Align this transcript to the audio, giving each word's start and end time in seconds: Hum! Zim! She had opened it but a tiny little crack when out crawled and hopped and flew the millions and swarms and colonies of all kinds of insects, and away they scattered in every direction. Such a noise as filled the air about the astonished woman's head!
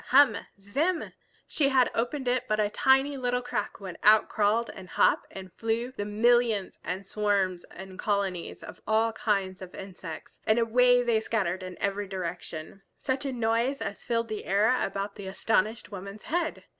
Hum! 0.07 0.35
Zim! 0.59 1.13
She 1.45 1.69
had 1.69 1.91
opened 1.93 2.27
it 2.27 2.47
but 2.47 2.59
a 2.59 2.71
tiny 2.71 3.17
little 3.17 3.43
crack 3.43 3.79
when 3.79 3.99
out 4.01 4.29
crawled 4.29 4.71
and 4.71 4.89
hopped 4.89 5.27
and 5.29 5.53
flew 5.53 5.91
the 5.91 6.05
millions 6.05 6.79
and 6.83 7.05
swarms 7.05 7.65
and 7.65 7.99
colonies 7.99 8.63
of 8.63 8.81
all 8.87 9.11
kinds 9.13 9.61
of 9.61 9.75
insects, 9.75 10.39
and 10.47 10.57
away 10.57 11.03
they 11.03 11.19
scattered 11.19 11.61
in 11.61 11.77
every 11.79 12.07
direction. 12.07 12.81
Such 12.95 13.25
a 13.25 13.31
noise 13.31 13.79
as 13.79 14.03
filled 14.03 14.27
the 14.29 14.45
air 14.45 14.75
about 14.83 15.17
the 15.17 15.27
astonished 15.27 15.91
woman's 15.91 16.23
head! 16.23 16.63